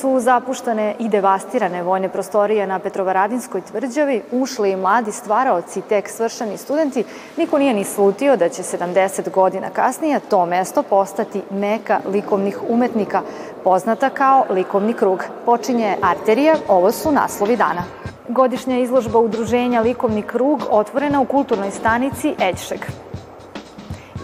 [0.00, 6.56] Su zapuštane i devastirane vojne prostorije na Petrovaradinskoj tvrđavi ušli i mladi stvaraoci, tek svršani
[6.56, 7.04] studenti,
[7.36, 13.22] niko nije ni slutio da će 70 godina kasnije to mesto postati meka likovnih umetnika,
[13.64, 15.24] poznata kao likovni krug.
[15.44, 17.82] Počinje arterija, ovo su naslovi dana.
[18.28, 22.80] Godišnja izložba udruženja Likovni krug otvorena u kulturnoj stanici Ećšeg.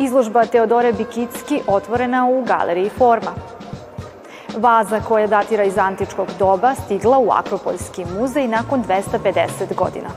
[0.00, 3.55] Izložba Teodore Bikicki otvorena u galeriji Forma.
[4.56, 10.08] Vaza koja datira iz antičkog doba stigla u Akropoljski muzej nakon 250 godina.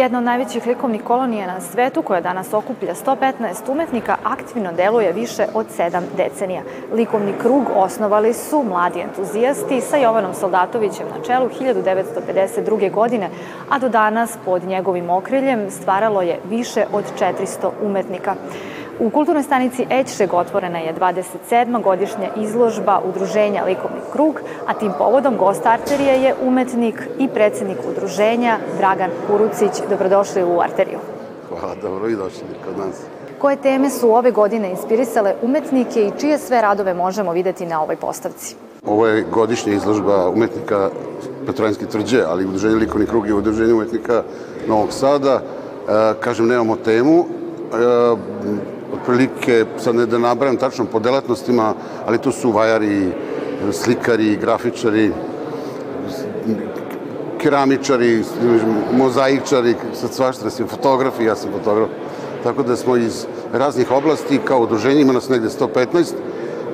[0.00, 5.46] Jedna od najvećih likovnih kolonija na svetu, koja danas okuplja 115 umetnika, aktivno deluje više
[5.54, 6.62] od 7 decenija.
[6.92, 12.90] Likovni krug osnovali su mladi entuzijasti sa Jovanom Soldatovićem na čelu 1952.
[12.90, 13.30] godine,
[13.70, 18.34] a do danas pod njegovim okriljem stvaralo je više od 400 umetnika.
[19.00, 21.82] U kulturnoj stanici Ećšeg otvorena je 27.
[21.82, 28.58] godišnja izložba Udruženja Likovni krug, a tim povodom gost Arterije je umetnik i predsednik udruženja
[28.78, 29.70] Dragan Kurucić.
[29.90, 30.98] Dobrodošli u Arteriju.
[31.48, 33.00] Hvala, dobro i došli kod nas.
[33.38, 37.96] Koje teme su ove godine inspirisale umetnike i čije sve radove možemo videti na ovoj
[37.96, 38.56] postavci?
[38.86, 40.90] Ovo je godišnja izložba umetnika
[41.46, 44.22] Petrojanske tvrđe, ali Udruženje Likovni krug je Udruženje umetnika
[44.68, 45.40] Novog Sada.
[45.40, 45.40] E,
[46.20, 47.24] kažem, nemamo temu.
[47.24, 51.74] E, otprilike, sad ne da nabrajam tačno po delatnostima,
[52.06, 53.12] ali tu su vajari,
[53.72, 55.12] slikari, grafičari,
[57.38, 58.22] keramičari,
[58.92, 61.88] mozaičari, sad svašta sam fotografi, ja sam fotograf.
[62.42, 66.12] Tako da smo iz raznih oblasti, kao udruženje, ima nas negde 115,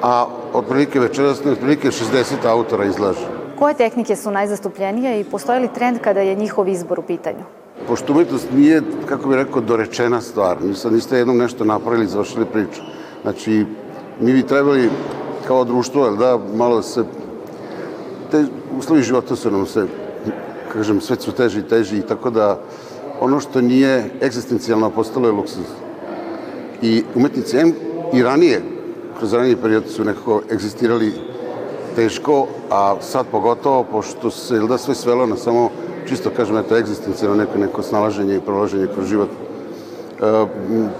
[0.02, 3.26] a otprilike večeras otprilike 60 autora izlaže.
[3.58, 7.44] Koje tehnike su najzastupljenije i postoje li trend kada je njihov izbor u pitanju?
[7.88, 12.46] Pošto umetnost nije, kako bih rekao, dorečena stvar, sad niste jednom nešto napravili i završili
[12.46, 12.80] priču.
[13.22, 13.66] Znači,
[14.20, 14.90] mi bi trebali
[15.46, 17.04] kao društvo, da, malo se,
[18.30, 18.44] te
[18.78, 19.86] uslovi života su nam se,
[20.72, 22.60] kažem, sve su teži i teži i tako da
[23.20, 25.66] ono što nije egzistencijalno postalo je luksuz.
[26.82, 27.56] I umetnici
[28.12, 28.62] i ranije,
[29.18, 31.12] kroz ranije period su nekako egzistirali
[31.96, 35.70] teško, a sad pogotovo, pošto se da sve svelo na samo
[36.08, 39.28] čisto kažem, eto, egzistencijalno neko, neko snalaženje i prolaženje kroz život.
[39.30, 40.46] E,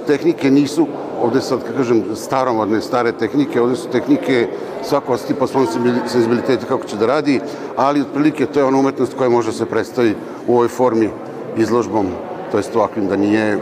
[0.07, 0.87] tehnike nisu,
[1.23, 4.49] ovde sad, kako kažem, staromodne, stare tehnike, ovde su tehnike,
[4.83, 5.67] svako osti po svom
[6.07, 7.41] senzibilitetu kako će da radi,
[7.77, 10.15] ali otprilike to je ona umetnost koja može se predstavi
[10.47, 11.11] u ovoj formi
[11.57, 12.07] izložbom,
[12.51, 13.59] to jest ovakvim da nije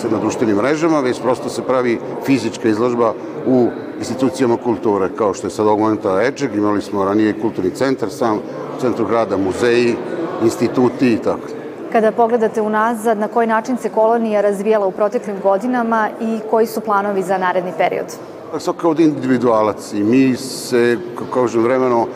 [0.00, 3.14] se na društvenim mrežama, već prosto se pravi fizička izložba
[3.46, 3.68] u
[3.98, 6.22] institucijama kulture, kao što je sad ovog momenta
[6.54, 9.96] imali smo ranije kulturni centar sam, u centru grada, muzeji,
[10.42, 11.48] instituti i tako.
[11.92, 16.80] Kada pogledate unazad, na koji način se kolonija razvijala u proteklim godinama i koji su
[16.80, 18.06] planovi za naredni period?
[18.52, 22.06] Pa svaka ovde individualac i mi se, kako kažem, vremeno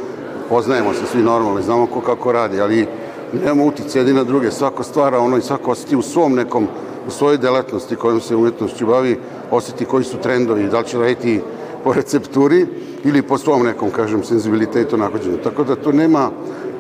[0.49, 2.87] poznajemo se svi normalno, znamo ko kako radi, ali
[3.33, 6.69] nemamo utice jedni na druge, svako stvara ono i svako osjeti u svom nekom,
[7.07, 9.19] u svojoj delatnosti kojom se umetnošću bavi,
[9.51, 11.41] osjeti koji su trendovi, da li će raditi
[11.85, 12.67] po recepturi
[13.05, 15.37] ili po svom nekom, kažem, senzibilitetu nahođenju.
[15.45, 16.31] Tako da to nema,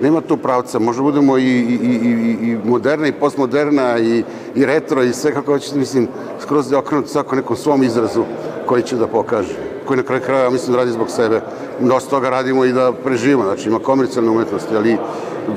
[0.02, 4.24] nema tu pravca, možda budemo i, i, i, i moderna i postmoderna i,
[4.54, 6.08] i retro i sve kako hoćete, mislim,
[6.40, 8.24] skroz da okrenut svako nekom svom izrazu
[8.66, 11.40] koji će da pokaže koji na kraju kraja, mislim, radi zbog sebe.
[11.80, 14.96] Dosta toga radimo i da preživimo, znači ima komercijalne umetnosti, ali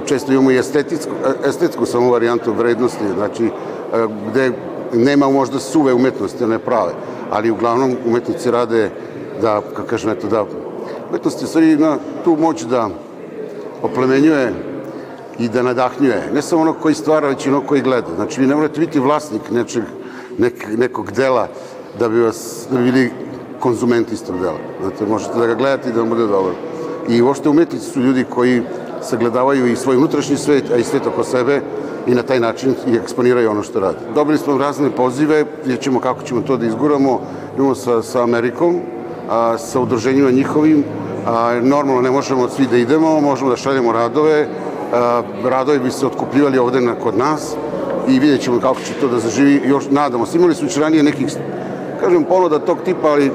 [0.06, 1.12] često imamo i estetsku,
[1.46, 3.50] estetsku samo varijantu vrednosti, znači
[4.32, 4.52] gde
[4.94, 6.92] nema možda suve umetnosti, ne prave,
[7.32, 8.90] ali uglavnom umetnici rade
[9.44, 10.46] da, kako kažem, eto, da
[11.10, 12.90] umetnost je stvari na tu moć da
[13.84, 14.54] oplemenjuje
[15.40, 16.30] i da nadahnjuje.
[16.34, 18.16] Ne samo ono koji stvara, već i ono koji gleda.
[18.16, 19.84] Znači, vi ne morate biti vlasnik nečeg,
[20.38, 21.48] nek, nekog dela
[22.00, 23.12] da bi vas, da bi bili
[23.60, 24.58] konzument istog dela.
[24.82, 26.54] Znate, možete da ga gledate i da vam bude dobro.
[27.10, 28.62] I uopšte umetnici su ljudi koji
[29.02, 31.62] sagledavaju i svoj unutrašnji svet, a i svet oko sebe
[32.08, 33.98] i na taj način i eksponiraju ono što rade.
[34.16, 37.22] Dobili smo razne pozive, vidjet ćemo kako ćemo to da izguramo.
[37.58, 38.82] Imamo sa, sa Amerikom,
[39.30, 40.84] a, sa udruženjima njihovim,
[41.28, 44.48] a, normalno ne možemo svi da idemo, možemo da šaljemo radove,
[44.94, 47.56] a, radovi bi se otkupljivali ovde na, kod nas
[48.08, 50.38] i vidjet ćemo kako će to da zaživi, još nadamo se.
[50.38, 51.28] Imali smo već ranije nekih,
[52.02, 53.32] kažem, ponuda tog tipa, ali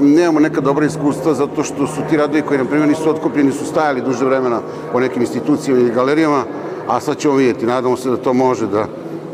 [0.00, 3.66] nemamo neka dobra iskustva zato što su ti radovi koji, na primjer, nisu otkupljeni, su
[3.66, 4.60] stajali duže vremena
[4.92, 6.42] po nekim institucijama ili galerijama,
[6.88, 8.86] a sad ćemo vidjeti, nadamo se da to može da,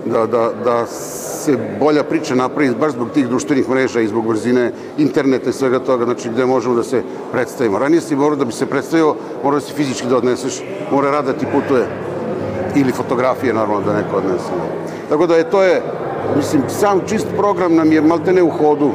[0.07, 0.87] da, da, da
[1.41, 5.79] se bolja priča napravi baš zbog tih društvenih mreža i zbog brzine interneta i svega
[5.79, 7.03] toga, znači gde možemo da se
[7.33, 7.79] predstavimo.
[7.79, 9.15] Ranije si morao da bi se predstavio,
[9.45, 11.87] mora da se fizički da odneseš, mora rad da ti putuje.
[12.77, 14.53] ili fotografije normalno da neko odnese.
[15.09, 15.83] Tako da je to je,
[16.37, 18.91] mislim, sam čist program nam je maltene u hodu.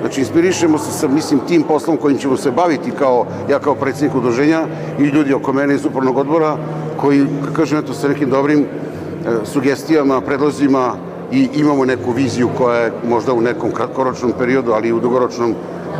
[0.00, 4.16] Znači, inspirišemo se sa, mislim, tim poslom kojim ćemo se baviti kao, ja kao predsjednik
[4.16, 4.66] udruženja
[4.98, 6.56] i ljudi oko mene iz upravnog odbora,
[6.96, 7.26] koji,
[7.56, 8.64] kažem, eto, sa nekim dobrim e,
[9.44, 10.94] sugestijama, predlozima
[11.32, 15.54] i imamo neku viziju koja je možda u nekom kratkoročnom periodu, ali i u dugoročnom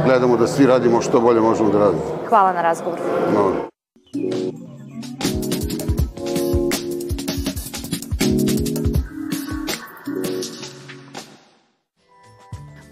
[0.05, 2.03] gledamo da svi radimo što bolje možemo da radimo.
[2.29, 2.99] Hvala na razgovor.
[3.35, 3.53] No.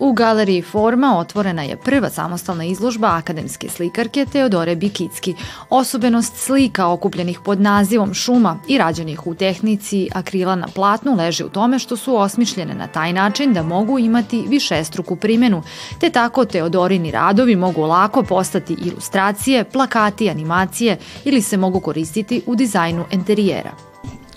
[0.08, 5.34] U galeriji Forma otvorena je prva samostalna izložba akademske slikarke Teodore Bikicki.
[5.70, 11.48] Osobenost slika okupljenih pod nazivom šuma i rađenih u tehnici akrila na platnu leži u
[11.48, 15.62] tome što su osmišljene na taj način da mogu imati višestruku primenu,
[16.00, 22.54] te tako Teodorini radovi mogu lako postati ilustracije, plakati, animacije ili se mogu koristiti u
[22.54, 23.87] dizajnu enterijera.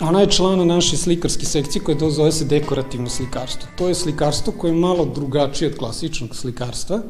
[0.02, 3.68] Ona je člana naše slikarske sekcije koja zove se dekorativno slikarstvo.
[3.78, 7.02] To je slikarstvo koje je malo drugačije od klasičnog slikarstva,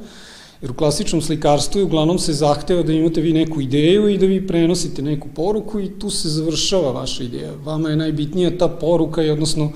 [0.62, 4.46] jer u klasičnom slikarstvu uglavnom se zahteva da imate vi neku ideju i da vi
[4.46, 7.54] prenosite neku poruku i tu se završava vaša ideja.
[7.64, 9.72] Vama je najbitnija ta poruka i odnosno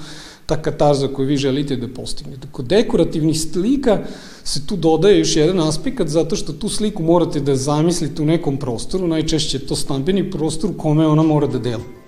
[0.47, 2.49] ta katarza koju vi želite da postignete.
[2.53, 3.99] Kod dekorativnih slika
[4.45, 8.57] se tu dodaje još jedan aspekt zato što tu sliku morate da zamislite u nekom
[8.57, 12.06] prostoru, najčešće je to stambeni prostor u kome ona mora da dela.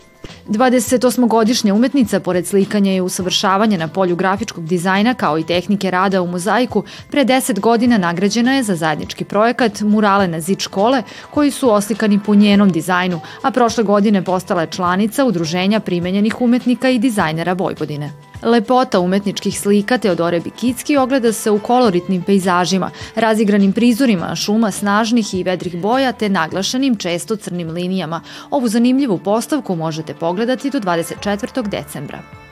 [0.48, 6.26] 28-godišnja umetnica, pored slikanja i usavršavanja na polju grafičkog dizajna kao i tehnike rada u
[6.26, 11.70] mozaiku, pre 10 godina nagrađena je za zajednički projekat Murale na zid škole, koji su
[11.70, 17.52] oslikani po njenom dizajnu, a prošle godine postala je članica Udruženja primenjenih umetnika i dizajnera
[17.52, 18.27] Vojvodine.
[18.42, 25.42] Lepota umetničkih slika Teodore Bikicki ogleda se u koloritnim pejzažima, razigranim prizorima šuma snažnih i
[25.42, 28.20] vedrih boja te naglašenim često crnim linijama.
[28.50, 31.68] Ovu zanimljivu postavku možete pogledati do 24.
[31.68, 32.47] decembra.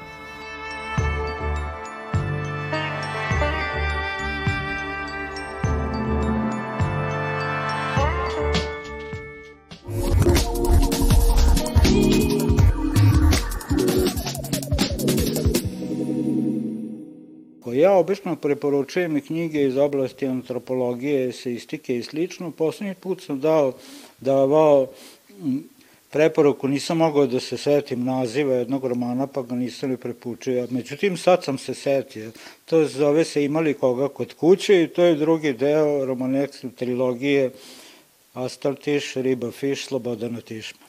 [17.87, 22.51] Ja obično preporučujem knjige iz oblasti antropologije, eseistike i slično.
[22.51, 23.73] Poslednji put sam dao,
[24.21, 24.87] davao
[26.11, 30.67] preporuku, nisam mogao da se setim naziva jednog romana, pa ga nisam li prepučio.
[30.71, 32.33] Međutim, sad sam se setio.
[32.65, 37.51] To zove se Imali koga kod kuće i to je drugi deo romanekske trilogije
[38.35, 40.87] Astaltiš, Riba Fiš, Slobodana Tišma.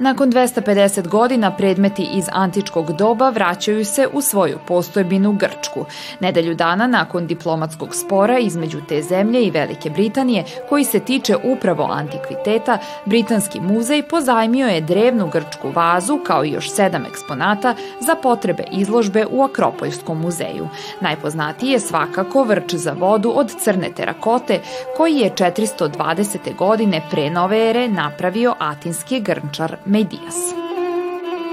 [0.00, 5.84] Nakon 250 godina predmeti iz antičkog doba vraćaju se u svoju postojbinu Grčku.
[6.20, 11.88] Nedelju dana nakon diplomatskog spora između te zemlje i Velike Britanije, koji se tiče upravo
[11.90, 18.64] antikviteta, Britanski muzej pozajmio je drevnu grčku vazu kao i još sedam eksponata za potrebe
[18.72, 20.68] izložbe u Akropoljskom muzeju.
[21.00, 24.60] Najpoznatiji je svakako vrč za vodu od crne terakote,
[24.96, 26.56] koji je 420.
[26.56, 30.36] godine pre nove ere napravio atinski grnčar Medias.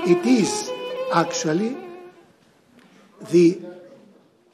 [0.08, 0.70] It is
[1.14, 1.72] actually
[3.32, 3.56] the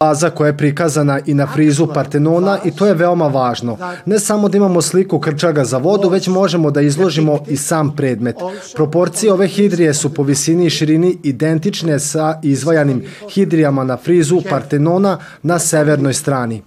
[0.02, 3.78] vaza koja je prikazana i na frizu Partenona i to je veoma važno.
[4.06, 8.36] Ne samo da imamo sliku krčaga za vodu, već možemo da izložimo i sam predmet.
[8.76, 15.18] Proporcije ove hidrije su po visini i širini identične sa izvajanim hidrijama na frizu Partenona
[15.44, 16.62] na severnoj strani.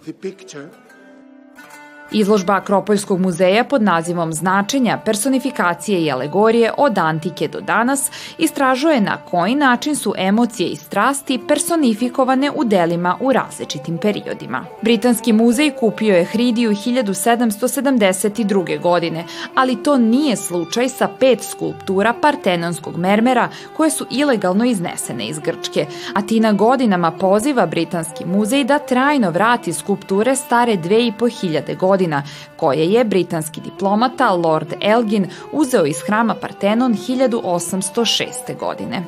[2.14, 9.16] Izložba Akropoljskog muzeja pod nazivom Značenja, personifikacije i alegorije od antike do danas istražuje na
[9.16, 14.64] koji način su emocije i strasti personifikovane u delima u različitim periodima.
[14.83, 18.80] Britanski muzej kupio je Hridiju 1772.
[18.80, 25.38] godine, ali to nije slučaj sa pet skulptura partenonskog mermera koje su ilegalno iznesene iz
[25.38, 25.87] Grčke.
[26.14, 32.23] Atina godinama poziva Britanski muzej da trajno vrati skulpture stare 2500 godina godina,
[32.56, 38.58] koje je britanski diplomata Lord Elgin uzeo iz hrama Partenon 1806.
[38.61, 39.02] godine.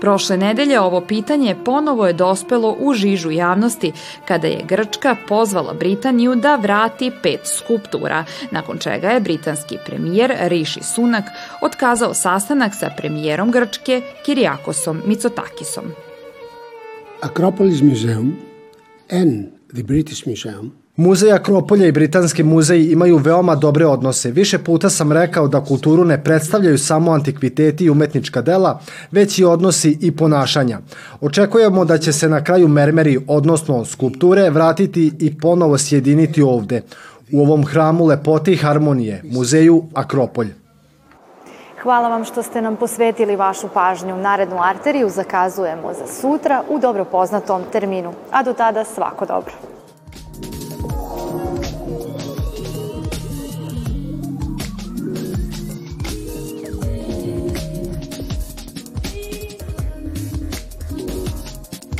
[0.00, 3.92] Prošle nedelje ovo pitanje ponovo je dospelo u žižu javnosti
[4.24, 10.82] kada je Grčka pozvala Britaniju da vrati pet skulptura, nakon čega je britanski premijer Rishi
[10.82, 11.24] Sunak
[11.62, 15.84] otkazao sastanak sa premijerom Grčke Kiriakosom Mitsotakisom.
[17.20, 18.36] Acropolis Museum
[19.10, 24.30] and the British Museum Muzej Akropolja i Britanski muzej imaju veoma dobre odnose.
[24.30, 28.80] Više puta sam rekao da kulturu ne predstavljaju samo antikviteti i umetnička dela,
[29.10, 30.78] već i odnosi i ponašanja.
[31.20, 36.82] Očekujemo da će se na kraju mermeri, odnosno skulpture, vratiti i ponovo sjediniti ovde,
[37.32, 40.54] u ovom hramu lepote i harmonije, muzeju Akropolj.
[41.82, 44.16] Hvala vam što ste nam posvetili vašu pažnju.
[44.16, 48.12] Narednu arteriju zakazujemo za sutra u dobro poznatom terminu.
[48.30, 49.71] A do tada svako dobro.